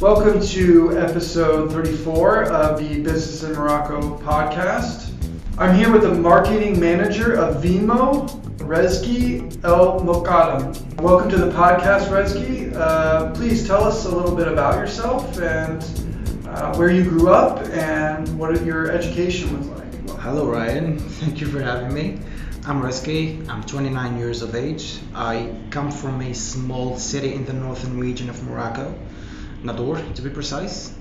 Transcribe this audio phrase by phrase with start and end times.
[0.00, 5.10] Welcome to episode 34 of the Business in Morocco podcast.
[5.56, 8.28] I'm here with the marketing manager of Vimo,
[8.58, 11.00] Rezki El Mokadam.
[11.00, 12.74] Welcome to the podcast, Rezki.
[12.74, 15.82] Uh, please tell us a little bit about yourself and
[16.46, 20.06] uh, where you grew up and what your education was like.
[20.06, 20.98] Well, hello, Ryan.
[21.20, 22.20] Thank you for having me.
[22.66, 23.48] I'm Rezki.
[23.48, 24.98] I'm 29 years of age.
[25.14, 28.94] I come from a small city in the northern region of Morocco,
[29.62, 30.92] Nador to be precise.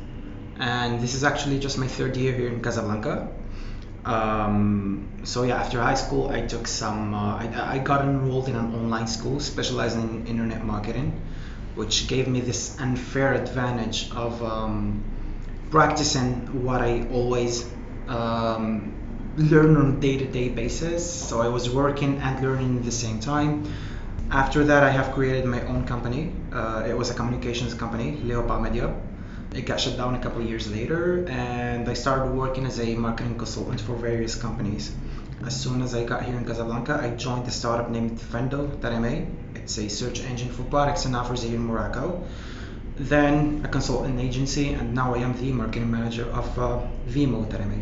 [0.57, 3.29] And this is actually just my third year here in Casablanca.
[4.05, 7.13] Um, so yeah, after high school, I took some.
[7.13, 11.19] Uh, I, I got enrolled in an online school specializing in internet marketing,
[11.75, 15.03] which gave me this unfair advantage of um,
[15.71, 17.69] practicing what I always
[18.07, 18.93] um,
[19.37, 21.03] learn on a day-to-day basis.
[21.11, 23.65] So I was working and learning at the same time.
[24.31, 26.33] After that, I have created my own company.
[26.51, 28.93] Uh, it was a communications company, Leopard Media.
[29.53, 32.95] It got shut down a couple of years later, and I started working as a
[32.95, 34.93] marketing consultant for various companies.
[35.45, 39.25] As soon as I got here in Casablanca, I joined a startup named Vendo.ma.
[39.53, 42.23] It's a search engine for products and offers here in Morocco.
[42.97, 47.79] Then a consultant agency, and now I am the marketing manager of uh, Vimo.ma.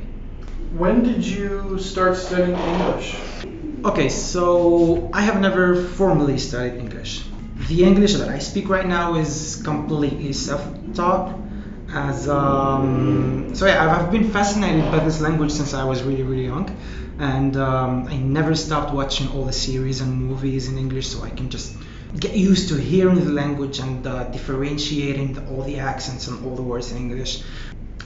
[0.77, 3.15] When did you start studying English?
[3.85, 7.25] Okay, so I have never formally studied English.
[7.67, 11.37] The English that I speak right now is completely self-taught.
[11.89, 16.45] As um, so, yeah, I've been fascinated by this language since I was really, really
[16.45, 16.69] young,
[17.19, 21.29] and um, I never stopped watching all the series and movies in English, so I
[21.29, 21.75] can just
[22.17, 26.55] get used to hearing the language and uh, differentiating the, all the accents and all
[26.55, 27.43] the words in English.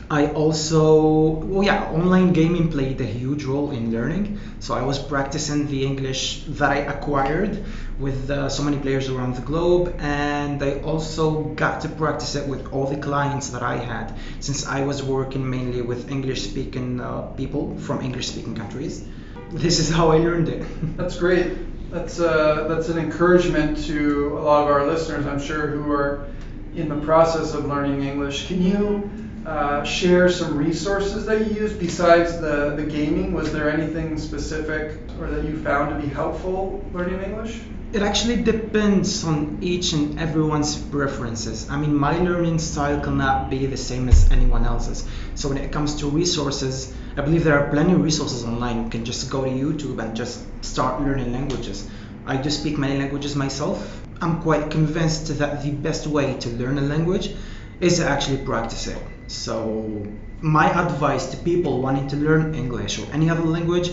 [0.09, 4.39] I also, well, yeah, online gaming played a huge role in learning.
[4.59, 7.65] So I was practicing the English that I acquired
[7.99, 12.47] with uh, so many players around the globe, and I also got to practice it
[12.47, 17.23] with all the clients that I had, since I was working mainly with English-speaking uh,
[17.35, 19.05] people from English-speaking countries.
[19.51, 20.65] This is how I learned it.
[20.97, 21.57] That's great.
[21.91, 26.27] That's uh, that's an encouragement to a lot of our listeners, I'm sure, who are
[26.75, 28.47] in the process of learning English.
[28.49, 29.09] Can you
[29.47, 33.31] uh, share some resources that you use besides the, the gaming?
[33.31, 37.61] Was there anything specific or that you found to be helpful learning English?
[37.93, 41.69] It actually depends on each and everyone's preferences.
[41.69, 45.07] I mean, my learning style cannot be the same as anyone else's.
[45.35, 48.83] So when it comes to resources, I believe there are plenty of resources online.
[48.83, 51.89] You can just go to YouTube and just start learning languages.
[52.25, 54.03] I do speak many languages myself.
[54.19, 57.33] I'm quite convinced that the best way to learn a language
[57.79, 59.01] is to actually practice it.
[59.27, 60.07] So,
[60.41, 63.91] my advice to people wanting to learn English or any other language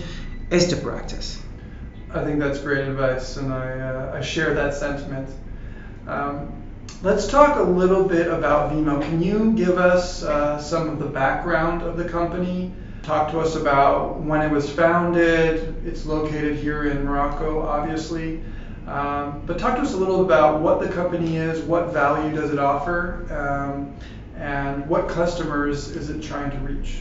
[0.50, 1.42] is to practice.
[2.12, 5.28] I think that's great advice, and I, uh, I share that sentiment.
[6.06, 6.52] Um,
[7.02, 9.02] let's talk a little bit about Vimo.
[9.02, 12.72] Can you give us uh, some of the background of the company?
[13.02, 15.84] Talk to us about when it was founded.
[15.84, 18.40] It's located here in Morocco, obviously.
[18.86, 22.52] Um, but talk to us a little about what the company is, what value does
[22.52, 23.96] it offer, um,
[24.36, 26.98] and what customers is it trying to reach?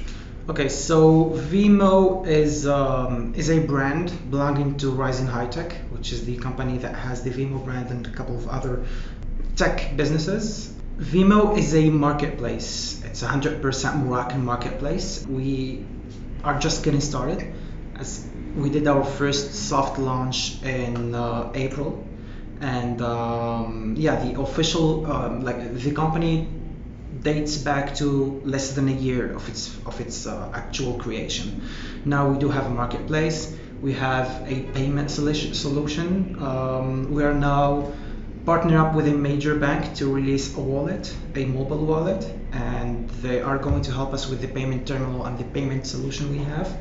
[0.49, 6.25] Okay, so Vimo is um, is a brand belonging to Rising High Tech, which is
[6.25, 8.83] the company that has the Vimo brand and a couple of other
[9.55, 10.73] tech businesses.
[10.97, 13.01] Vimo is a marketplace.
[13.05, 15.25] It's a 100% Moroccan marketplace.
[15.27, 15.85] We
[16.43, 17.53] are just getting started.
[17.95, 22.05] As we did our first soft launch in uh, April,
[22.59, 26.49] and um, yeah, the official um, like the company
[27.23, 31.61] dates back to less than a year of its of its uh, actual creation.
[32.05, 33.55] Now we do have a marketplace.
[33.81, 36.41] We have a payment solution.
[36.41, 37.91] Um, we are now
[38.45, 43.41] partner up with a major bank to release a wallet, a mobile wallet, and they
[43.41, 46.77] are going to help us with the payment terminal and the payment solution we have.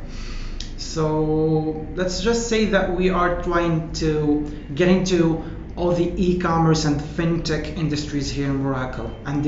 [0.76, 5.42] So let's just say that we are trying to get into
[5.76, 9.42] all the e-commerce and fintech industries here in Morocco and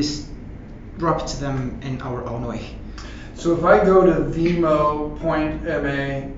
[0.94, 2.76] disrupt them in our own way.
[3.34, 6.28] So if I go to Vimo.ma,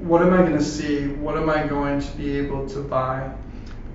[0.00, 1.08] what am I going to see?
[1.08, 3.32] What am I going to be able to buy?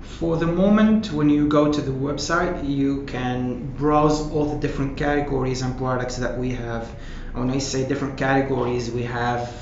[0.02, 4.96] For the moment, when you go to the website, you can browse all the different
[4.96, 6.88] categories and products that we have.
[7.34, 9.52] When I say different categories, we have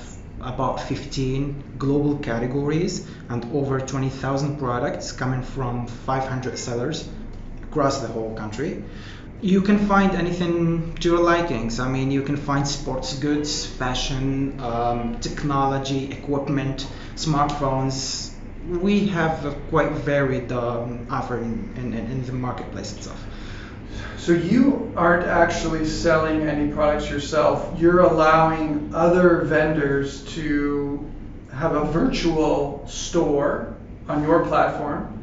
[0.40, 7.08] about 15 global categories and over 20,000 products coming from 500 sellers
[7.64, 8.84] across the whole country.
[9.44, 11.78] You can find anything to your likings.
[11.78, 18.32] I mean, you can find sports goods, fashion, um, technology, equipment, smartphones.
[18.66, 23.22] We have a quite varied um, offer in, in, in the marketplace itself.
[24.16, 27.78] So you aren't actually selling any products yourself.
[27.78, 31.04] You're allowing other vendors to
[31.52, 33.76] have a virtual store
[34.08, 35.13] on your platform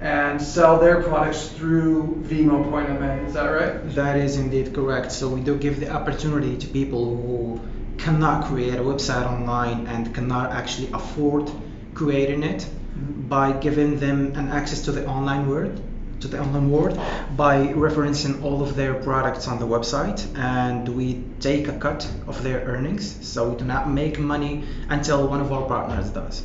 [0.00, 3.26] and sell their products through Vimo Point MA.
[3.26, 3.94] Is that right?
[3.94, 5.12] That is indeed correct.
[5.12, 7.60] So we do give the opportunity to people who
[7.98, 11.50] cannot create a website online and cannot actually afford
[11.94, 13.28] creating it mm-hmm.
[13.28, 15.82] by giving them an access to the online world
[16.20, 17.00] to the online world
[17.36, 22.42] by referencing all of their products on the website and we take a cut of
[22.42, 26.44] their earnings so we do not make money until one of our partners does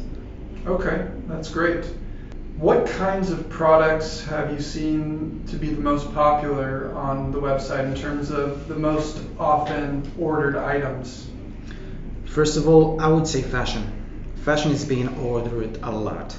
[0.65, 1.85] okay that's great
[2.57, 7.85] what kinds of products have you seen to be the most popular on the website
[7.85, 11.27] in terms of the most often ordered items?
[12.25, 13.91] First of all, I would say fashion.
[14.45, 16.37] Fashion is being ordered a lot.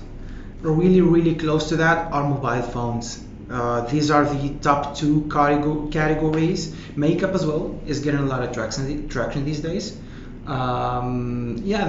[0.62, 3.22] Really, really close to that are mobile phones.
[3.50, 6.74] Uh, these are the top two categories.
[6.96, 9.98] Makeup as well is getting a lot of traction, these days.
[10.46, 11.88] Um, yeah,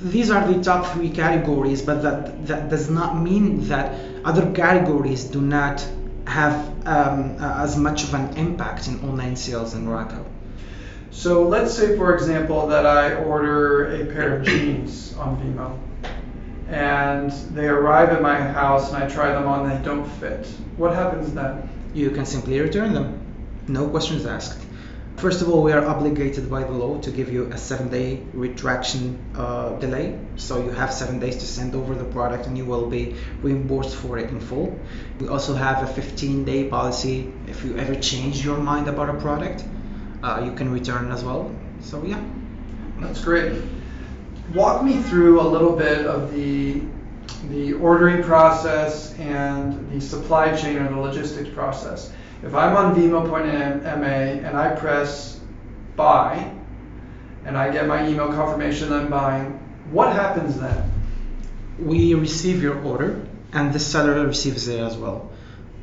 [0.00, 5.24] these are the top three categories, but that, that does not mean that other categories
[5.24, 5.86] do not
[6.26, 10.24] have um, as much of an impact in online sales in Morocco.
[11.10, 15.78] So let's say, for example, that I order a pair of jeans on Vimo
[16.70, 20.46] and they arrive at my house and I try them on and they don't fit.
[20.76, 21.68] What happens then?
[21.94, 23.20] You can simply return them.
[23.66, 24.64] No questions asked.
[25.20, 28.22] First of all, we are obligated by the law to give you a seven day
[28.32, 30.18] retraction uh, delay.
[30.36, 33.94] So you have seven days to send over the product and you will be reimbursed
[33.96, 34.80] for it in full.
[35.18, 37.30] We also have a 15 day policy.
[37.46, 39.62] If you ever change your mind about a product,
[40.22, 41.54] uh, you can return as well.
[41.82, 42.24] So, yeah.
[42.98, 43.60] That's great.
[44.54, 46.80] Walk me through a little bit of the
[47.50, 52.10] the ordering process and the supply chain or the logistics process.
[52.42, 55.38] If I'm on Vimo.ma and I press
[55.94, 56.50] buy
[57.44, 59.58] and I get my email confirmation that I'm buying,
[59.90, 60.90] what happens then?
[61.78, 65.30] We receive your order and the seller receives it as well.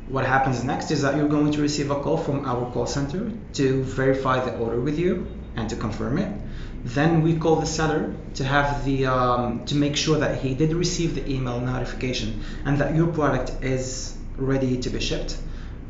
[0.08, 3.30] What happens next is that you're going to receive a call from our call center
[3.52, 6.40] to verify the order with you and to confirm it.
[6.84, 10.72] Then we call the seller to have the um, to make sure that he did
[10.72, 15.36] receive the email notification and that your product is ready to be shipped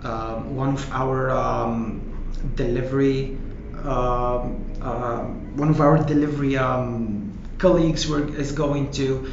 [0.04, 2.00] um, one of our um,
[2.54, 3.36] delivery
[3.84, 4.38] uh,
[4.80, 5.24] uh,
[5.54, 9.32] one of our delivery um, colleagues were, is going to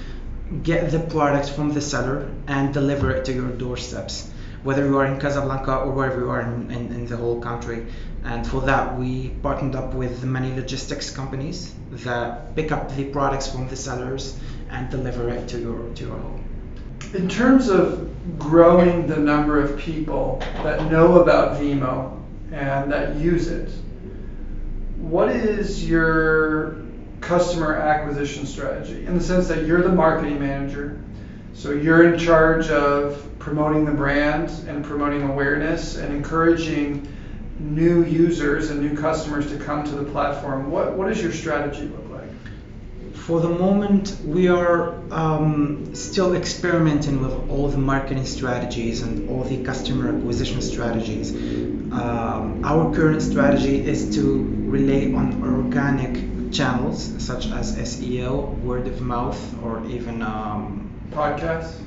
[0.63, 4.31] get the product from the seller and deliver it to your doorsteps
[4.65, 7.85] whether you are in Casablanca or wherever you are in, in, in, the whole country.
[8.23, 13.47] And for that, we partnered up with many logistics companies that pick up the products
[13.47, 14.35] from the sellers
[14.71, 16.44] and deliver it to your to your home.
[17.13, 22.19] In terms of growing the number of people that know about Vimo
[22.51, 23.69] and that use it,
[24.97, 26.77] what is your
[27.21, 31.01] customer acquisition strategy in the sense that you're the marketing manager?
[31.53, 37.07] So you're in charge of promoting the brand and promoting awareness and encouraging
[37.59, 40.69] new users and new customers to come to the platform.
[40.69, 42.04] What, what does your strategy look?
[43.25, 49.43] For the moment, we are um, still experimenting with all the marketing strategies and all
[49.43, 51.31] the customer acquisition strategies.
[51.31, 59.01] Um, our current strategy is to rely on organic channels such as SEO, word of
[59.01, 61.81] mouth, or even um, podcasts.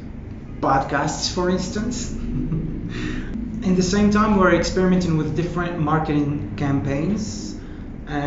[0.58, 2.10] Podcasts, for instance.
[3.62, 7.48] In the same time, we're experimenting with different marketing campaigns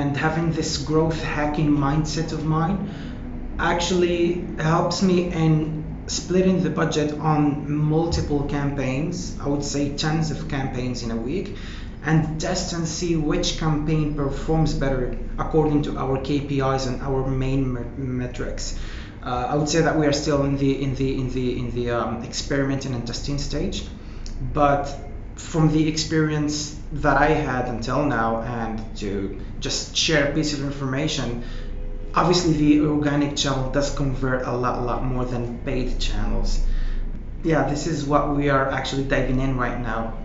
[0.01, 2.77] and having this growth hacking mindset of mine
[3.59, 10.47] actually helps me in splitting the budget on multiple campaigns i would say tens of
[10.49, 11.55] campaigns in a week
[12.03, 17.61] and test and see which campaign performs better according to our kpis and our main
[18.17, 18.79] metrics.
[19.21, 21.69] Uh, i would say that we are still in the in the in the in
[21.75, 23.85] the um, experimenting and testing stage
[24.53, 24.83] but
[25.35, 30.63] from the experience that I had until now and to just share a piece of
[30.63, 31.43] information,
[32.13, 36.65] obviously the organic channel does convert a lot, lot more than paid channels.
[37.43, 40.17] Yeah, this is what we are actually diving in right now.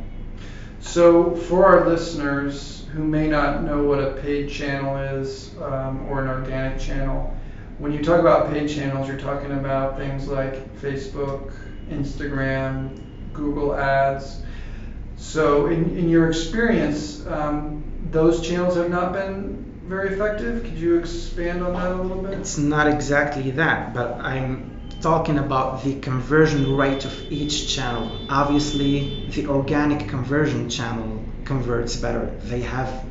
[0.81, 6.23] So, for our listeners who may not know what a paid channel is um, or
[6.23, 7.35] an organic channel,
[7.78, 11.52] when you talk about paid channels, you're talking about things like Facebook,
[11.88, 13.00] Instagram,
[13.33, 14.43] Google Ads.
[15.16, 20.64] So, in, in your experience, um, those channels have not been very effective.
[20.64, 22.38] Could you expand on that a little bit?
[22.38, 28.10] It's not exactly that, but I'm talking about the conversion rate of each channel.
[28.28, 32.26] Obviously, the organic conversion channel converts better.
[32.42, 33.04] They have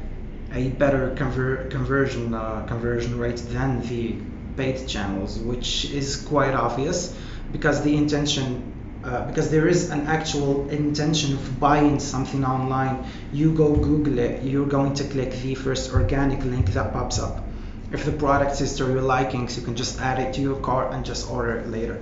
[0.53, 4.15] a better conver- conversion uh, conversion rate than the
[4.57, 7.17] paid channels, which is quite obvious
[7.51, 8.75] because the intention
[9.05, 13.05] uh, because there is an actual intention of buying something online.
[13.31, 17.43] You go Google it, you're going to click the first organic link that pops up.
[17.91, 20.91] If the product is to your likings, you can just add it to your cart
[20.91, 22.01] and just order it later.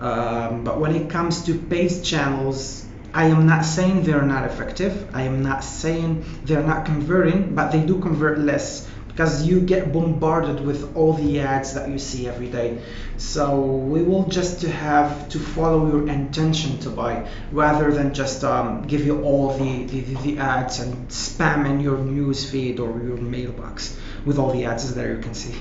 [0.00, 5.14] Um, but when it comes to paid channels, I am not saying they're not effective.
[5.14, 9.92] I am not saying they're not converting, but they do convert less because you get
[9.92, 12.80] bombarded with all the ads that you see every day.
[13.16, 18.86] So we will just have to follow your intention to buy rather than just um,
[18.86, 23.16] give you all the, the, the, ads and spam in your news feed or your
[23.16, 25.54] mailbox with all the ads that you can see.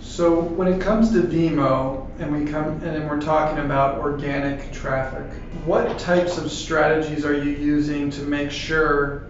[0.00, 5.26] So when it comes to Vimo and we come and we're talking about organic traffic,
[5.64, 9.26] what types of strategies are you using to make sure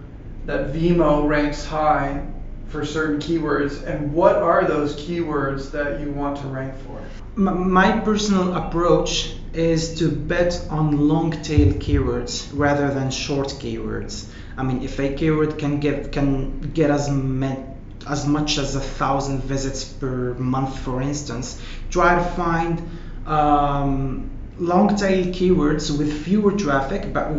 [0.47, 2.27] that Vimo ranks high
[2.73, 6.99] for certain keywords and what are those keywords that you want to rank for?
[7.37, 14.27] My personal approach is to bet on long tail keywords rather than short keywords.
[14.57, 17.63] I mean, if a keyword can get can get as many
[18.09, 21.61] as much as a thousand visits per month, for instance,
[21.91, 22.83] try to find
[23.27, 27.31] um, long tail keywords with fewer traffic, but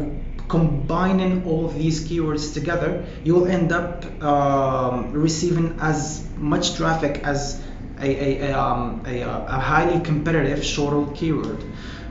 [0.48, 7.62] combining all these keywords together, you'll end up um, receiving as much traffic as
[8.00, 11.64] a, a, a, um, a, a highly competitive short keyword.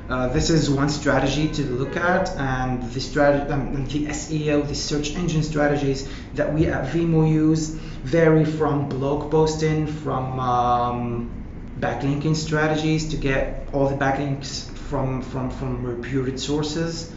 [0.08, 4.74] Uh, this is one strategy to look at, and the strategy, um, the SEO, the
[4.74, 7.68] search engine strategies that we at Vimo use
[8.02, 11.30] vary from blog posting, from um,
[11.78, 17.12] backlinking strategies to get all the backlinks from from from reputed sources,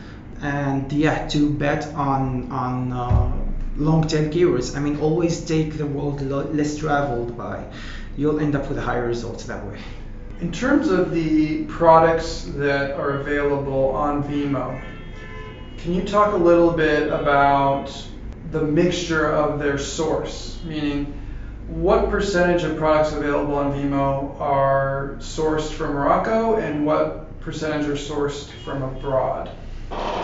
[0.45, 3.31] and yeah, to bet on on uh,
[3.77, 4.77] long tail keywords.
[4.77, 6.21] I mean, always take the road
[6.53, 7.65] less traveled by.
[8.17, 9.79] You'll end up with higher results that way.
[10.41, 14.79] In terms of the products that are available on Vimo,
[15.77, 17.87] can you talk a little bit about
[18.51, 20.59] the mixture of their source?
[20.63, 20.99] Meaning,
[21.67, 28.01] what percentage of products available on Vimo are sourced from Morocco and what percentage are
[28.11, 29.49] sourced from abroad?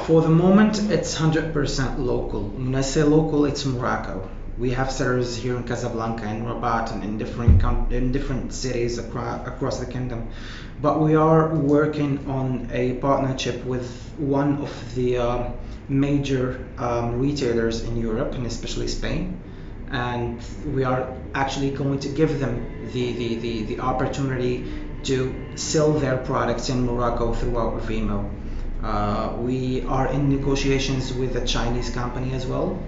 [0.06, 2.44] For the moment, it's 100% local.
[2.44, 4.30] When I say local, it's Morocco
[4.62, 9.48] we have sellers here in Casablanca and Rabat and in different in different cities across,
[9.48, 10.30] across the kingdom.
[10.82, 15.50] But we are working on a partnership with one of the uh,
[15.90, 19.42] major um, retailers in Europe and especially Spain.
[19.90, 20.40] And
[20.76, 24.72] we are actually going to give them the, the, the, the opportunity
[25.04, 28.30] to sell their products in Morocco throughout Vimo.
[28.84, 32.80] Uh, we are in negotiations with a Chinese company as well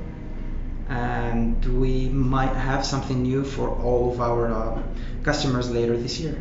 [0.89, 4.83] and we might have something new for all of our uh,
[5.23, 6.37] customers later this year.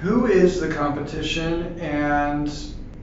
[0.00, 2.52] Who is the competition, and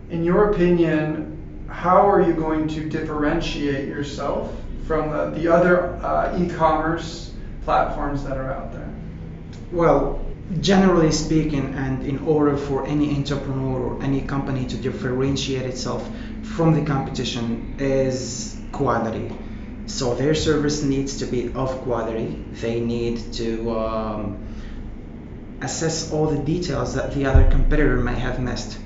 [0.10, 6.38] in your opinion, how are you going to differentiate yourself from the, the other uh,
[6.40, 8.94] e commerce platforms that are out there?
[9.72, 10.24] Well,
[10.62, 16.10] generally speaking, and in order for any entrepreneur or any company to differentiate itself
[16.44, 19.32] from the competition, is quality
[19.86, 22.44] so their service needs to be of quality.
[22.54, 24.38] They need to um,
[25.62, 28.78] assess all the details that the other competitor may have missed.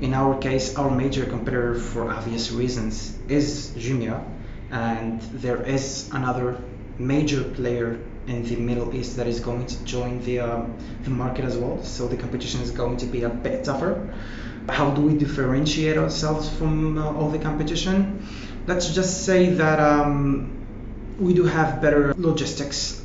[0.00, 4.24] In our case, our major competitor, for obvious reasons, is Jumia,
[4.70, 6.60] and there is another
[6.98, 7.98] major player
[8.30, 11.82] in the Middle East that is going to join the, um, the market as well.
[11.82, 14.14] So the competition is going to be a bit tougher.
[14.68, 18.26] How do we differentiate ourselves from uh, all the competition?
[18.66, 20.56] let's just say that um,
[21.18, 23.02] we do have better logistics.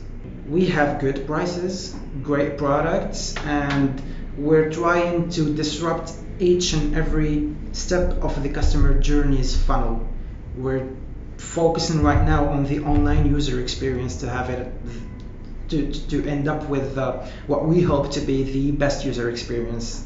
[0.47, 4.01] We have good prices, great products, and
[4.37, 10.07] we're trying to disrupt each and every step of the customer journey's funnel.
[10.55, 10.87] We're
[11.37, 14.71] focusing right now on the online user experience to have it
[15.69, 20.05] to, to end up with uh, what we hope to be the best user experience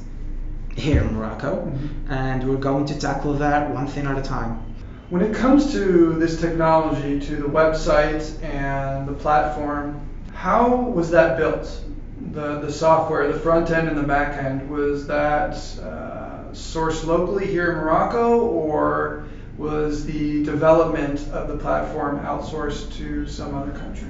[0.75, 2.11] here in Morocco, mm-hmm.
[2.11, 4.65] and we're going to tackle that one thing at a time.
[5.09, 11.37] When it comes to this technology, to the website and the platform, how was that
[11.37, 11.83] built?
[12.31, 17.47] The, the software, the front end and the back end, was that uh, sourced locally
[17.47, 24.09] here in Morocco or was the development of the platform outsourced to some other country?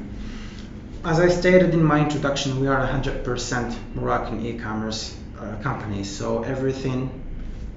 [1.05, 6.03] As I stated in my introduction, we are 100% Moroccan e commerce uh, company.
[6.03, 7.09] So everything,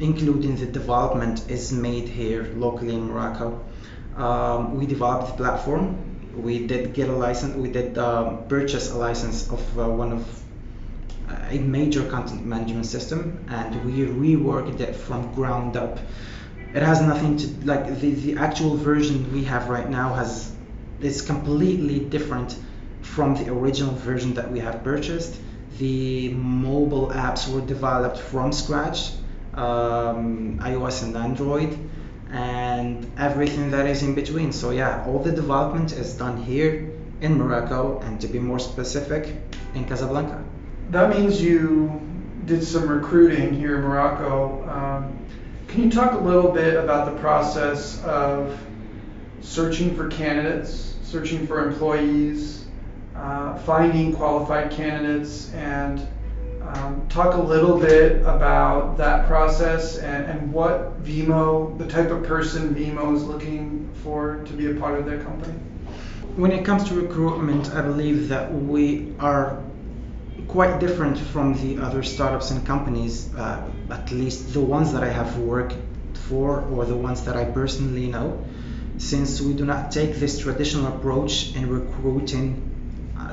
[0.01, 3.65] including the development, is made here locally in Morocco.
[4.17, 6.03] Um, we developed the platform.
[6.37, 7.55] We did get a license.
[7.55, 10.43] We did uh, purchase a license of uh, one of
[11.49, 15.97] a major content management system, and we reworked it from ground up.
[16.75, 20.51] It has nothing to like the, the actual version we have right now has
[21.01, 22.57] is completely different
[23.03, 25.39] from the original version that we have purchased.
[25.79, 29.13] The mobile apps were developed from scratch,
[29.55, 31.79] um, iOS and Android,
[32.31, 34.53] and everything that is in between.
[34.53, 36.91] So yeah, all the development is done here
[37.21, 39.37] in Morocco, and to be more specific,
[39.75, 40.43] in Casablanca.
[40.91, 42.01] That means you
[42.45, 44.69] did some recruiting here in Morocco.
[44.69, 45.19] Um,
[45.69, 48.59] can you talk a little bit about the process of
[49.41, 52.62] searching for candidates, searching for employees,
[53.23, 56.07] uh, finding qualified candidates, and
[56.75, 62.25] um, talk a little bit about that process and, and what Vimo, the type of
[62.25, 65.53] person Vimo is looking for to be a part of their company?
[66.35, 69.63] When it comes to recruitment, I believe that we are
[70.49, 75.11] quite different from the other startups and companies, uh, at least the ones that I
[75.11, 75.77] have worked
[76.15, 78.45] for or the ones that I personally know,
[78.99, 82.72] since we do not take this traditional approach in recruiting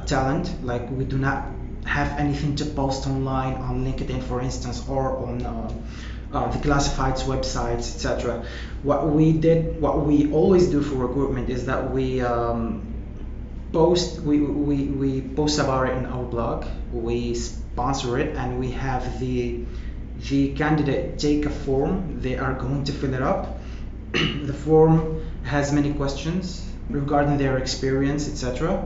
[0.09, 1.45] talent, like we do not
[1.85, 5.73] have anything to post online on LinkedIn, for instance, or on uh,
[6.33, 8.43] uh, the classifieds websites, etc.
[8.83, 12.89] What we did, what we always do for recruitment is that we um,
[13.71, 18.71] post we, we, we post about it in our blog we sponsor it and we
[18.71, 19.63] have the
[20.29, 22.19] the candidate take a form.
[22.21, 23.59] They are going to fill it up.
[24.13, 28.85] The form has many questions regarding their experience etc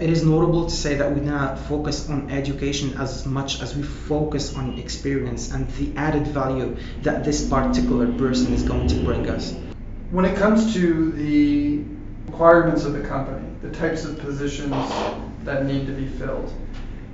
[0.00, 3.82] it is notable to say that we now focus on education as much as we
[3.82, 9.28] focus on experience and the added value that this particular person is going to bring
[9.30, 9.54] us
[10.10, 11.82] when it comes to the
[12.26, 14.74] requirements of the company the types of positions
[15.44, 16.52] that need to be filled.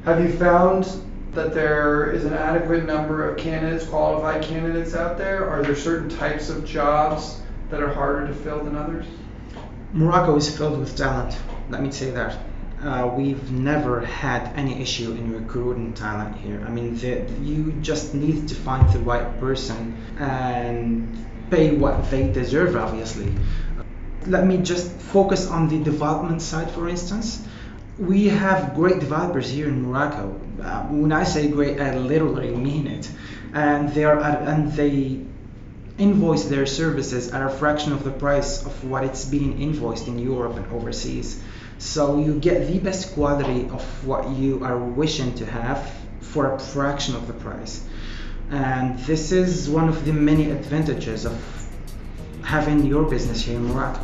[0.05, 0.85] Have you found
[1.31, 5.49] that there is an adequate number of candidates, qualified candidates out there?
[5.49, 7.41] Are there certain types of jobs
[7.71, 9.07] that are harder to fill than others?
[9.93, 11.37] Morocco is filled with talent,
[11.69, 12.37] let me say that.
[12.83, 16.65] Uh, we've never had any issue in recruiting talent here.
[16.67, 22.33] I mean, the, you just need to find the right person and pay what they
[22.33, 23.35] deserve, obviously
[24.27, 27.47] let me just focus on the development side, for instance.
[27.99, 30.41] We have great developers here in Morocco.
[30.63, 33.11] Uh, when I say great, I literally mean it.
[33.53, 35.25] And they are and they
[36.01, 40.19] invoice their services at a fraction of the price of what it's being invoiced in
[40.19, 41.43] Europe and overseas.
[41.79, 46.59] So you get the best quality of what you are wishing to have for a
[46.59, 47.85] fraction of the price.
[48.51, 51.39] And this is one of the many advantages of
[52.43, 54.01] having your business here in Morocco.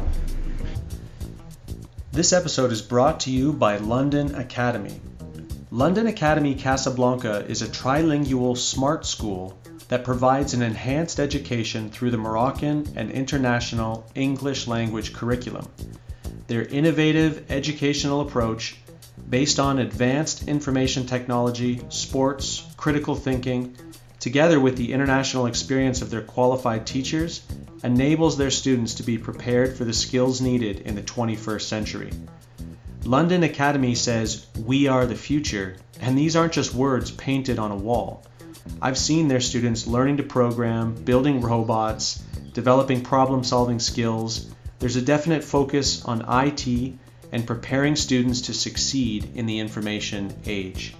[2.13, 5.01] This episode is brought to you by London Academy.
[5.71, 12.19] London Academy Casablanca is a trilingual smart school that provides an enhanced education through the
[12.19, 15.67] Moroccan and international English language curriculum.
[16.49, 18.77] Their innovative educational approach,
[19.29, 23.77] based on advanced information technology, sports, critical thinking,
[24.21, 27.43] together with the international experience of their qualified teachers,
[27.85, 32.11] enables their students to be prepared for the skills needed in the 21st century.
[33.05, 37.77] London Academy says, We are the future, and these aren't just words painted on a
[37.77, 38.25] wall.
[38.81, 44.47] I've seen their students learning to program, building robots, developing problem solving skills.
[44.79, 46.95] There's a definite focus on IT
[47.33, 50.95] and preparing students to succeed in the information age.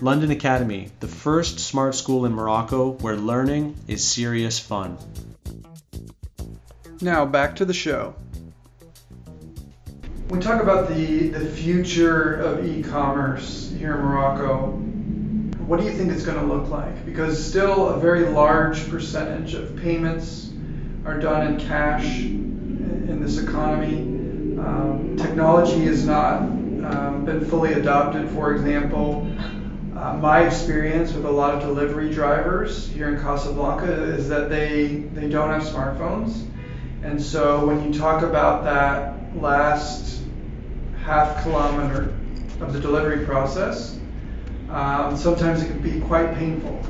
[0.00, 4.96] London Academy, the first smart school in Morocco where learning is serious fun.
[7.02, 8.14] Now back to the show.
[10.30, 14.89] We talk about the, the future of e-commerce here in Morocco.
[15.70, 17.06] What do you think it's going to look like?
[17.06, 20.50] Because still a very large percentage of payments
[21.04, 23.98] are done in cash in this economy.
[24.58, 28.28] Um, technology has not um, been fully adopted.
[28.30, 29.32] For example,
[29.96, 34.88] uh, my experience with a lot of delivery drivers here in Casablanca is that they
[35.14, 36.48] they don't have smartphones
[37.04, 40.20] and so when you talk about that last
[41.04, 42.12] half kilometer
[42.60, 43.99] of the delivery process,
[44.70, 46.84] um, sometimes it can be quite painful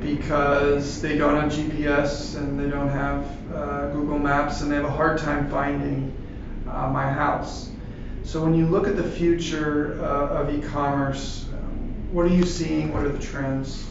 [0.00, 4.84] because they don't have GPS and they don't have uh, Google Maps and they have
[4.84, 6.14] a hard time finding
[6.66, 7.70] uh, my house.
[8.22, 11.46] So when you look at the future uh, of e-commerce,
[12.12, 12.92] what are you seeing?
[12.92, 13.86] What are the trends?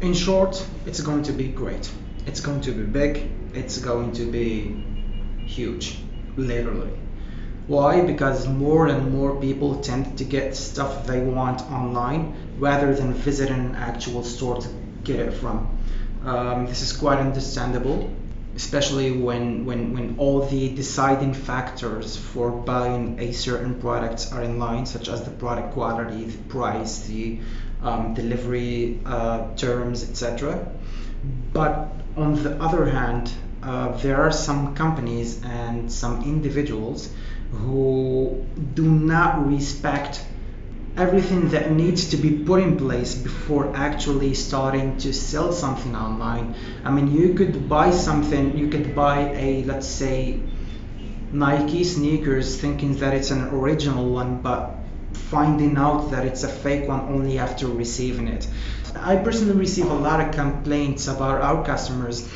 [0.00, 1.90] In short, it's going to be great.
[2.26, 3.30] It's going to be big.
[3.52, 4.82] It's going to be
[5.46, 5.98] huge,
[6.36, 6.92] literally.
[7.68, 8.00] Why?
[8.00, 13.54] Because more and more people tend to get stuff they want online rather than visiting
[13.54, 14.68] an actual store to
[15.04, 15.78] get it from.
[16.24, 18.10] Um, this is quite understandable,
[18.56, 24.58] especially when, when, when all the deciding factors for buying a certain product are in
[24.58, 27.38] line, such as the product quality, the price, the
[27.82, 30.66] um, delivery uh, terms, etc.
[31.52, 37.08] But on the other hand, uh, there are some companies and some individuals
[37.52, 40.24] who do not respect
[40.96, 46.54] everything that needs to be put in place before actually starting to sell something online.
[46.84, 50.40] I mean, you could buy something, you could buy a, let's say,
[51.32, 54.76] Nike sneakers thinking that it's an original one, but
[55.14, 58.46] finding out that it's a fake one only after receiving it.
[58.94, 62.28] I personally receive a lot of complaints about our customers.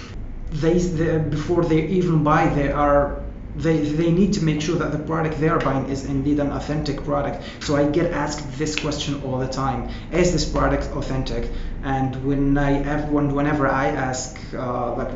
[0.50, 3.22] They, they before they even buy, they are
[3.56, 6.52] they, they need to make sure that the product they are buying is indeed an
[6.52, 7.42] authentic product.
[7.60, 11.50] So I get asked this question all the time: Is this product authentic?
[11.82, 15.12] And when I everyone whenever I ask uh, like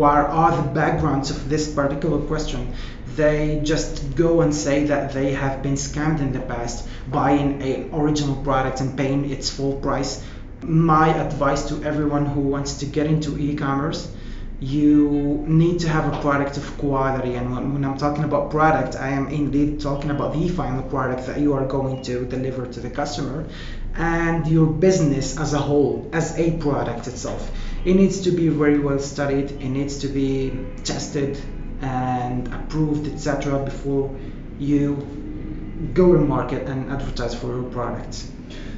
[0.00, 2.74] what are the backgrounds of this particular question,
[3.14, 7.90] they just go and say that they have been scammed in the past buying an
[7.92, 10.24] original product and paying its full price.
[10.62, 14.10] My advice to everyone who wants to get into e-commerce
[14.64, 17.34] you need to have a product of quality.
[17.34, 21.26] And when, when, i'm talking about product i am indeed talking about the final product
[21.26, 23.46] that you are going to deliver to the customer
[23.96, 27.50] and your business as a whole as a product itself.
[27.84, 29.50] It needs to be very well studied.
[29.52, 30.52] It needs to be
[30.84, 31.38] tested
[31.82, 34.16] and approved etc before
[34.58, 34.96] you
[35.92, 38.24] go to market and advertise for your product.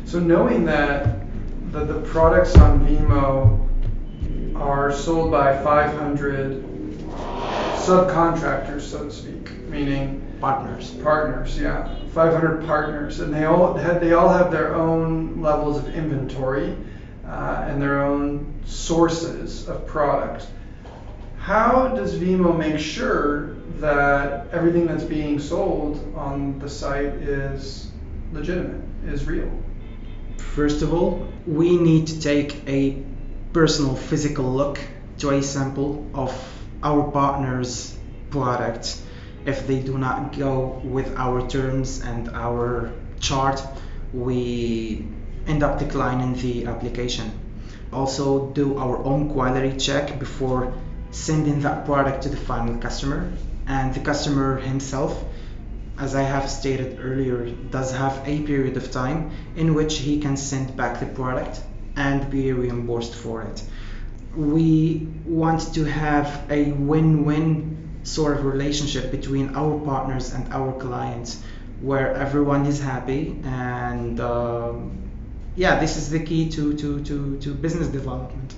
[0.04, 1.20] So knowing that
[1.72, 3.65] the, the products on vimo
[4.60, 6.62] are sold by 500
[7.76, 10.90] subcontractors, so to speak, meaning partners.
[11.02, 15.94] Partners, yeah, 500 partners, and they all have they all have their own levels of
[15.94, 16.76] inventory
[17.26, 20.46] uh, and their own sources of product.
[21.38, 27.92] How does Vimo make sure that everything that's being sold on the site is
[28.32, 29.50] legitimate, is real?
[30.38, 33.02] First of all, we need to take a
[33.56, 34.78] personal physical look
[35.16, 36.30] to a sample of
[36.82, 37.96] our partner's
[38.28, 39.00] product.
[39.46, 43.62] If they do not go with our terms and our chart
[44.12, 45.08] we
[45.46, 47.32] end up declining the application.
[47.94, 50.74] Also do our own quality check before
[51.10, 53.32] sending that product to the final customer.
[53.66, 55.24] And the customer himself
[55.96, 60.36] as I have stated earlier, does have a period of time in which he can
[60.36, 61.62] send back the product
[61.96, 63.62] and be reimbursed for it.
[64.36, 70.72] We want to have a win win sort of relationship between our partners and our
[70.74, 71.42] clients
[71.80, 74.96] where everyone is happy and um,
[75.56, 78.54] yeah this is the key to, to, to, to business development.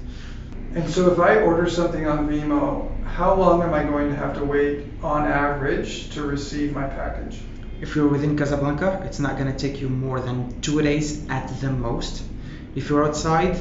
[0.75, 4.37] And so if i order something on vimo how long am i going to have
[4.37, 7.41] to wait on average to receive my package?
[7.81, 11.49] If you're within casablanca it's not going to take you more than two days at
[11.61, 12.23] the most
[12.75, 13.61] if you're outside,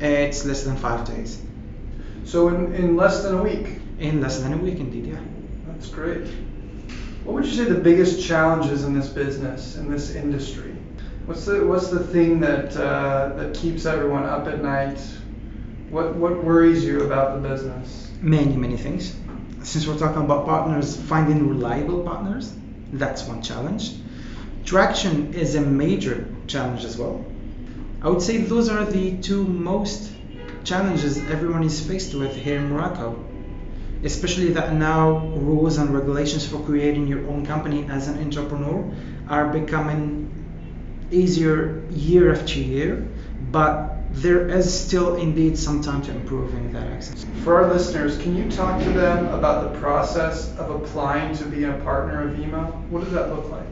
[0.00, 1.42] it's less than five days.
[2.24, 3.80] So in, in less than a week?
[3.98, 5.20] In less than a week, indeed, yeah.
[5.66, 6.26] That's great.
[7.24, 10.74] What would you say the biggest challenges in this business, in this industry?
[11.26, 14.98] What's the what's the thing that uh, that keeps everyone up at night?
[15.90, 18.10] What what worries you about the business?
[18.20, 19.14] Many many things.
[19.62, 22.54] Since we're talking about partners, finding reliable partners,
[22.92, 23.92] that's one challenge.
[24.64, 27.24] Traction is a major challenge as well.
[28.02, 30.10] I would say those are the two most
[30.64, 33.22] challenges everyone is faced with here in Morocco.
[34.02, 38.90] Especially that now rules and regulations for creating your own company as an entrepreneur
[39.28, 40.32] are becoming
[41.10, 43.06] easier year after year,
[43.52, 47.26] but there is still indeed some time to improve in that access.
[47.44, 51.64] For our listeners, can you talk to them about the process of applying to be
[51.64, 52.64] a partner of EMA?
[52.88, 53.68] What does that look like?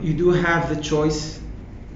[0.00, 1.40] You do have the choice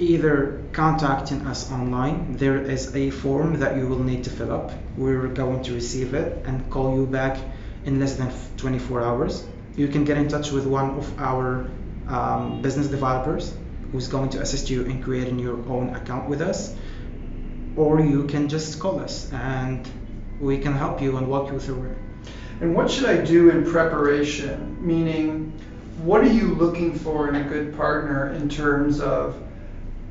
[0.01, 2.37] either contacting us online.
[2.37, 4.73] There is a form that you will need to fill up.
[4.97, 7.39] We're going to receive it and call you back
[7.85, 9.47] in less than 24 hours.
[9.77, 11.69] You can get in touch with one of our
[12.09, 13.55] um, business developers
[13.93, 16.75] who's going to assist you in creating your own account with us,
[17.77, 19.89] or you can just call us and
[20.41, 21.99] we can help you and walk you through it.
[22.61, 24.79] And what should I do in preparation?
[24.81, 25.53] Meaning,
[26.03, 29.37] what are you looking for in a good partner in terms of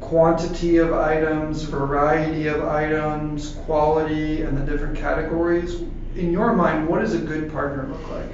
[0.02, 5.82] quantity of items, variety of items, quality, and the different categories.
[6.16, 8.30] In your mind, what does a good partner look like?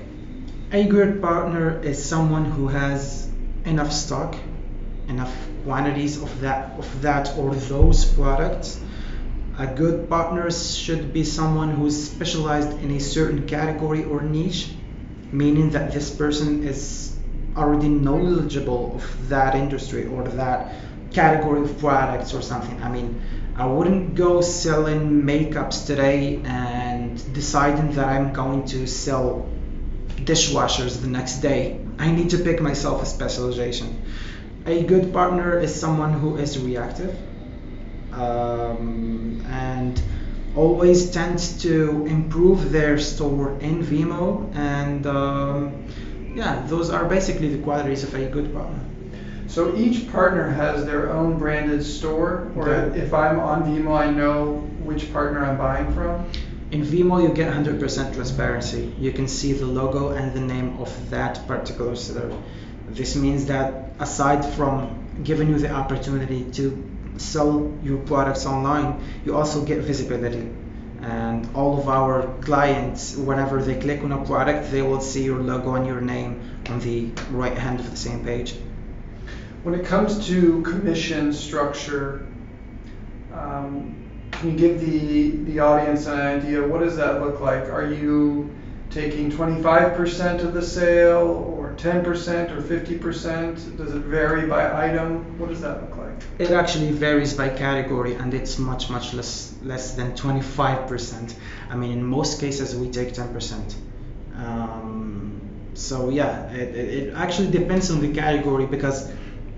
[0.71, 3.29] A good partner is someone who has
[3.65, 4.35] enough stock,
[5.07, 8.79] enough quantities of that of that or those products.
[9.57, 14.73] A good partner should be someone who is specialized in a certain category or niche,
[15.31, 17.15] meaning that this person is
[17.55, 20.73] already knowledgeable of that industry or that
[21.15, 22.83] category of products or something.
[22.83, 23.21] I mean,
[23.55, 29.47] I wouldn't go selling makeups today and deciding that I'm going to sell
[30.17, 31.79] dishwashers the next day.
[31.97, 34.03] I need to pick myself a specialization.
[34.65, 37.15] A good partner is someone who is reactive
[38.11, 40.01] um, and
[40.55, 44.53] always tends to improve their store in Vimo.
[44.53, 45.87] And um,
[46.35, 48.94] yeah, those are basically the qualities of a good partner.
[49.47, 54.55] So each partner has their own branded store, or if I'm on Vimo, I know
[54.83, 56.29] which partner I'm buying from.
[56.71, 58.93] In Vimo, you get 100% transparency.
[58.99, 62.35] You can see the logo and the name of that particular seller.
[62.89, 69.35] This means that aside from giving you the opportunity to sell your products online, you
[69.35, 70.49] also get visibility.
[71.01, 75.39] And all of our clients, whenever they click on a product, they will see your
[75.39, 78.55] logo and your name on the right hand of the same page.
[79.65, 82.27] When it comes to commission structure,
[83.33, 83.95] um,
[84.29, 86.61] can you give the, the audience an idea?
[86.67, 87.63] What does that look like?
[87.69, 88.55] Are you
[88.91, 92.05] taking 25% of the sale, or 10%,
[92.51, 93.75] or 50%?
[93.75, 95.39] Does it vary by item?
[95.39, 96.13] What does that look like?
[96.37, 101.33] It actually varies by category and it's much, much less, less than 25%.
[101.71, 103.73] I mean, in most cases, we take 10%.
[104.35, 105.41] Um,
[105.73, 109.11] so, yeah, it, it, it actually depends on the category because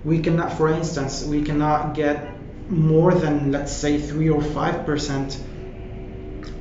[0.04, 2.34] we cannot, for instance, we cannot get
[2.70, 5.40] more than, let's say, 3 or 5%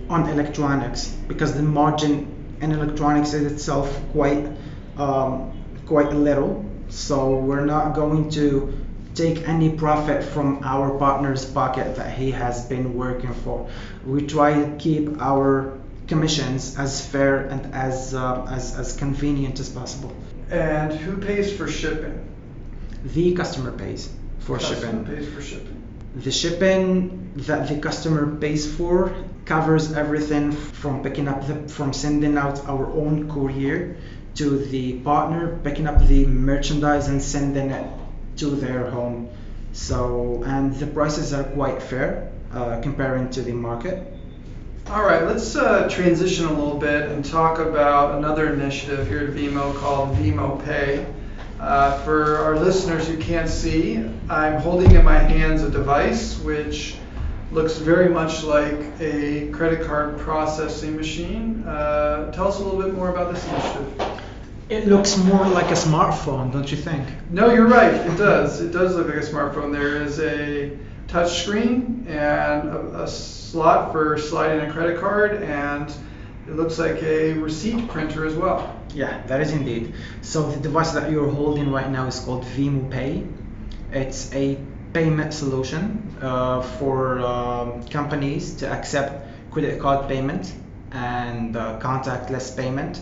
[0.10, 4.48] on electronics because the margin in electronics is itself quite
[4.98, 5.52] um,
[5.86, 6.66] quite little.
[6.90, 8.74] So we're not going to
[9.14, 13.70] take any profit from our partner's pocket that he has been working for.
[14.06, 19.70] We try to keep our commissions as fair and as uh, as, as convenient as
[19.70, 20.16] possible.
[20.50, 22.24] And who pays for shipping?
[23.04, 25.06] The customer pays for Customer shipping.
[25.06, 25.84] pays for shipping.
[26.16, 29.14] The shipping that the customer pays for
[29.46, 33.96] covers everything from picking up the from sending out our own courier
[34.36, 37.88] to the partner picking up the merchandise and sending it
[38.38, 39.30] to their home.
[39.74, 44.14] So and the prices are quite fair uh, comparing to the market.
[44.90, 49.32] All right, let's uh, transition a little bit and talk about another initiative here at
[49.32, 51.06] Vimo called Vimo Pay.
[51.60, 53.98] Uh, for our listeners who can't see,
[54.30, 56.96] I'm holding in my hands a device which
[57.52, 61.64] looks very much like a credit card processing machine.
[61.66, 64.22] Uh, tell us a little bit more about this initiative.
[64.70, 67.08] It looks more like a smartphone, don't you think?
[67.32, 67.94] No, you're right.
[67.94, 68.60] It does.
[68.60, 69.72] It does look like a smartphone.
[69.72, 75.90] There is a touch screen and a, a slot for sliding a credit card, and
[76.48, 78.77] it looks like a receipt printer as well.
[78.94, 79.94] Yeah, that is indeed.
[80.22, 83.24] So the device that you're holding right now is called Vimo Pay.
[83.92, 84.58] It's a
[84.94, 90.54] payment solution uh, for um, companies to accept credit card payment
[90.92, 93.02] and uh, contactless payment,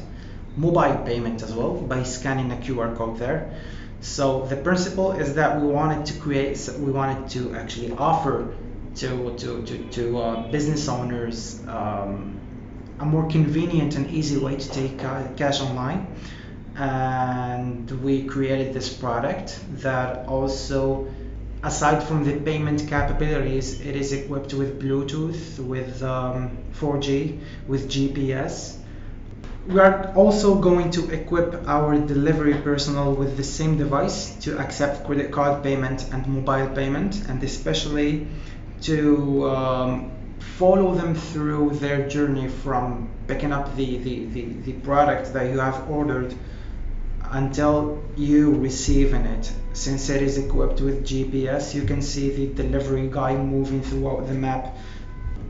[0.58, 3.54] mobile payment as well by scanning a QR code there.
[4.02, 8.54] So the principle is that we wanted to create, we wanted to actually offer
[8.96, 12.35] to to to, to uh, business owners um,
[13.00, 16.08] a more convenient and easy way to take cash online.
[16.76, 21.08] And we created this product that also,
[21.64, 28.78] aside from the payment capabilities, it is equipped with Bluetooth, with um, 4G, with GPS.
[29.68, 35.06] We are also going to equip our delivery personnel with the same device to accept
[35.06, 38.28] credit card payment and mobile payment, and especially
[38.82, 40.12] to um,
[40.58, 45.60] follow them through their journey from picking up the, the, the, the product that you
[45.60, 46.34] have ordered
[47.32, 49.52] until you receiving it.
[49.74, 54.34] Since it is equipped with GPS, you can see the delivery guy moving throughout the
[54.34, 54.76] map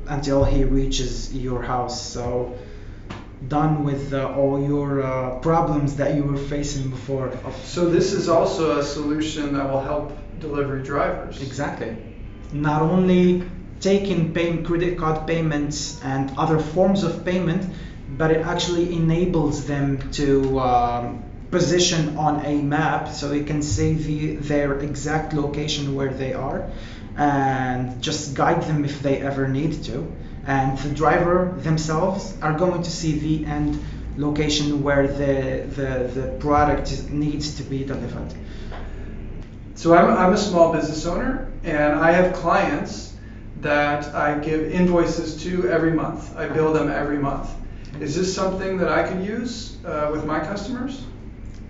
[0.07, 2.01] until he reaches your house.
[2.01, 2.57] So
[3.47, 7.31] done with uh, all your uh, problems that you were facing before.
[7.63, 11.41] So this is also a solution that will help delivery drivers.
[11.41, 11.95] Exactly.
[12.53, 13.43] Not only
[13.85, 17.63] taking pay- credit card payments and other forms of payment,
[18.17, 23.93] but it actually enables them to um, position on a map so they can see
[23.93, 26.67] the, their exact location where they are
[27.15, 30.11] and just guide them if they ever need to.
[30.47, 33.79] And the driver themselves are going to see the end
[34.17, 38.33] location where the, the, the product needs to be delivered.
[39.75, 43.14] So I'm, I'm a small business owner and I have clients
[43.65, 46.37] that I give invoices to every month.
[46.37, 47.49] I bill them every month.
[47.99, 51.03] Is this something that I could use uh, with my customers?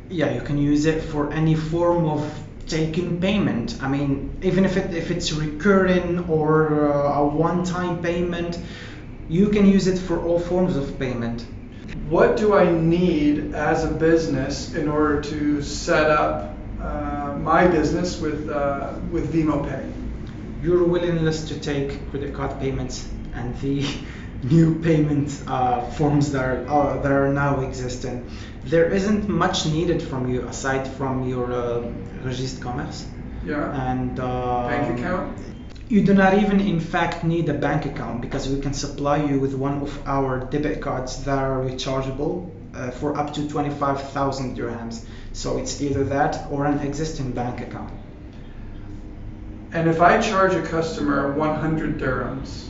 [0.10, 2.22] Yeah, you can use it for any form of
[2.68, 3.78] taking payment.
[3.82, 8.60] I mean, even if it if it's recurring or uh, a one-time payment,
[9.30, 11.46] you can use it for all forms of payment.
[12.10, 18.20] What do I need as a business in order to set up uh, my business
[18.20, 19.95] with uh, with Vimo Pay?
[20.66, 23.86] Your willingness to take credit card payments and the
[24.44, 28.28] new payment uh, forms that are uh, that are now existing.
[28.64, 31.84] There isn't much needed from you aside from your uh,
[32.24, 33.06] registre commerce
[33.46, 33.90] Yeah.
[33.90, 35.38] and uh, Bank account?
[35.88, 39.40] You do not even, in fact, need a bank account because we can supply you
[39.40, 45.06] with one of our debit cards that are rechargeable uh, for up to 25,000 dirhams.
[45.34, 47.94] So it's either that or an existing bank account.
[49.72, 52.70] And if I charge a customer 100 dirhams,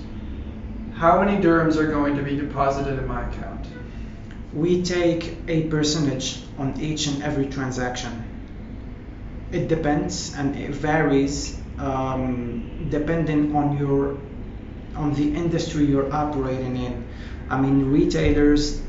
[0.93, 3.67] how many dirhams are going to be deposited in my account?
[4.53, 8.23] We take a percentage on each and every transaction.
[9.51, 14.17] It depends and it varies um, depending on your
[14.95, 17.05] on the industry you're operating in.
[17.49, 18.81] I mean, retailers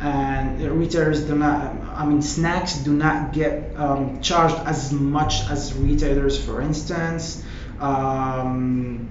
[0.00, 1.74] and retailers do not.
[1.94, 6.42] I mean, snacks do not get um, charged as much as retailers.
[6.42, 7.42] For instance,
[7.80, 9.08] um,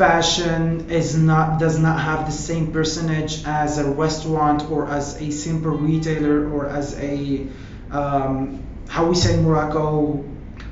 [0.00, 5.30] fashion is not does not have the same percentage as a restaurant or as a
[5.30, 7.46] simple retailer or as a
[7.90, 10.24] um, how we say in Morocco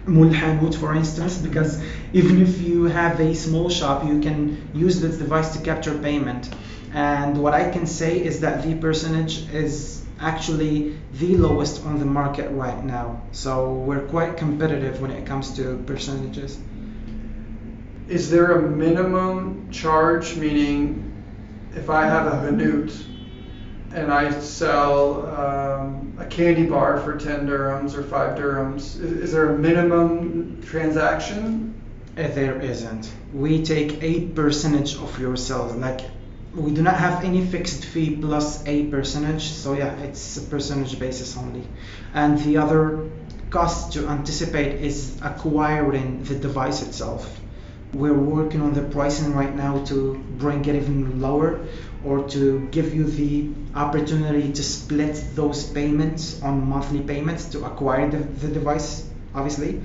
[0.07, 1.79] mulhanut for instance because
[2.15, 4.39] even if you have a small shop you can
[4.73, 6.49] use this device to capture payment.
[6.95, 12.07] And what I can say is that the percentage is actually the lowest on the
[12.07, 13.21] market right now.
[13.33, 16.59] So we're quite competitive when it comes to percentages
[18.09, 20.37] Is there a minimum charge?
[20.37, 21.13] Meaning,
[21.75, 22.91] if I have a Hanut
[23.95, 29.33] and I sell um, a candy bar for 10 dirhams or 5 dirhams, is, is
[29.33, 31.75] there a minimum transaction?
[32.17, 33.13] There isn't.
[33.33, 35.77] We take a percentage of your sales.
[35.77, 36.01] Like
[36.55, 39.45] we do not have any fixed fee plus a percentage.
[39.45, 41.63] So yeah, it's a percentage basis only.
[42.15, 43.09] And the other
[43.51, 47.39] cost to anticipate is acquiring the device itself.
[47.95, 51.67] We're working on the pricing right now to bring it even lower
[52.05, 58.11] or to give you the opportunity to split those payments on monthly payments to acquire
[58.11, 59.81] the, the device, obviously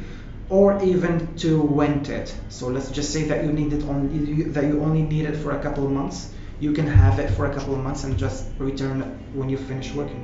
[0.50, 2.34] or even to rent it.
[2.50, 5.36] So let's just say that you need it only you, that you only need it
[5.38, 6.32] for a couple of months.
[6.60, 9.58] You can have it for a couple of months and just return it when you
[9.58, 10.24] finish working.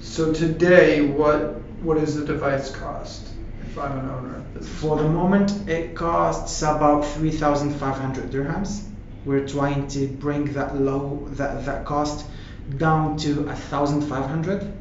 [0.00, 3.35] So today, what what does the device cost
[3.76, 4.42] if owner?
[4.80, 8.82] For the moment, it costs about 3,500 dirhams.
[9.24, 12.26] We're trying to bring that low that that cost
[12.78, 14.72] down to 1,500,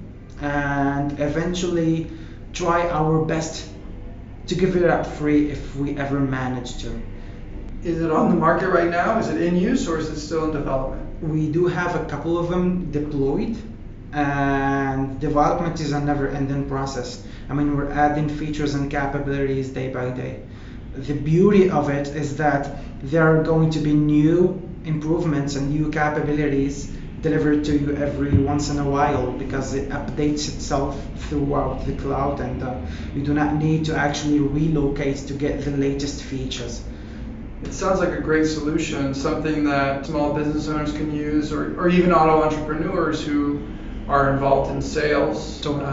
[0.42, 2.10] and eventually
[2.54, 3.70] try our best
[4.48, 7.02] to give it up free if we ever manage to.
[7.84, 9.20] Is it on the market right now?
[9.20, 11.22] Is it in use or is it still in development?
[11.22, 13.56] We do have a couple of them deployed,
[14.12, 17.26] and development is a never-ending process.
[17.50, 20.44] I mean, we're adding features and capabilities day by day.
[20.94, 25.90] The beauty of it is that there are going to be new improvements and new
[25.90, 31.94] capabilities delivered to you every once in a while because it updates itself throughout the
[31.94, 32.80] cloud and uh,
[33.16, 36.84] you do not need to actually relocate to get the latest features.
[37.64, 41.90] It sounds like a great solution, something that small business owners can use, or, or
[41.90, 43.68] even auto entrepreneurs who
[44.08, 45.84] are involved in sales Totally,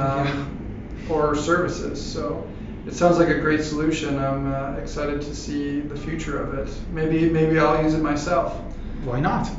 [1.07, 2.05] um, or services.
[2.05, 2.47] So
[2.87, 4.19] it sounds like a great solution.
[4.19, 6.75] I'm uh, excited to see the future of it.
[6.91, 8.61] Maybe maybe I'll use it myself.
[9.05, 9.51] Why not?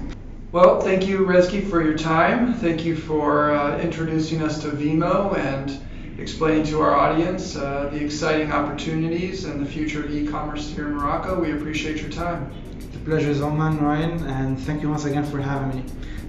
[0.51, 2.53] Well, thank you, Rezki, for your time.
[2.53, 5.81] Thank you for uh, introducing us to Vimo and
[6.19, 10.93] explaining to our audience uh, the exciting opportunities and the future of e-commerce here in
[10.93, 11.39] Morocco.
[11.39, 12.53] We appreciate your time.
[12.91, 15.85] The pleasure is all mine, Ryan, and thank you once again for having me.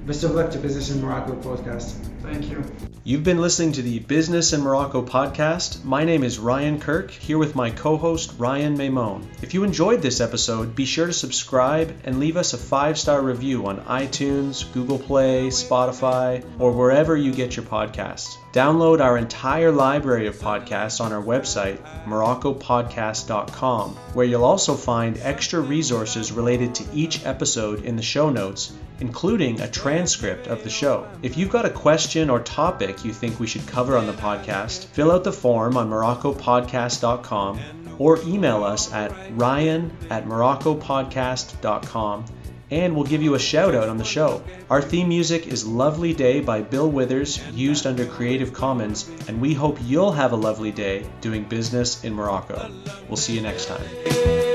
[0.06, 1.94] Best of luck to Business in Morocco podcast.
[2.24, 2.64] Thank you.
[3.06, 5.84] You've been listening to the Business in Morocco podcast.
[5.84, 9.28] My name is Ryan Kirk, here with my co host Ryan Maimon.
[9.42, 13.20] If you enjoyed this episode, be sure to subscribe and leave us a five star
[13.20, 18.38] review on iTunes, Google Play, Spotify, or wherever you get your podcasts.
[18.54, 25.60] Download our entire library of podcasts on our website, MoroccoPodcast.com, where you'll also find extra
[25.60, 31.06] resources related to each episode in the show notes, including a transcript of the show.
[31.20, 31.70] If you've got a
[32.14, 35.76] question or topic you think we should cover on the podcast, fill out the form
[35.76, 37.58] on MoroccoPodcast.com
[37.98, 42.24] or email us at ryan at MoroccoPodcast.com
[42.70, 44.44] and we'll give you a shout out on the show.
[44.70, 49.52] Our theme music is Lovely Day by Bill Withers, used under Creative Commons, and we
[49.52, 52.70] hope you'll have a lovely day doing business in Morocco.
[53.08, 54.53] We'll see you next time.